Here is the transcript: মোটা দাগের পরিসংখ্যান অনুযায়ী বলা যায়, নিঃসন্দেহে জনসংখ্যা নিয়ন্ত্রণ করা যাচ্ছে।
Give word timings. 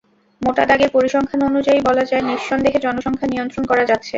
মোটা 0.41 0.63
দাগের 0.69 0.89
পরিসংখ্যান 0.95 1.41
অনুযায়ী 1.49 1.79
বলা 1.87 2.03
যায়, 2.05 2.23
নিঃসন্দেহে 2.23 2.79
জনসংখ্যা 2.85 3.27
নিয়ন্ত্রণ 3.29 3.63
করা 3.65 3.83
যাচ্ছে। 3.89 4.09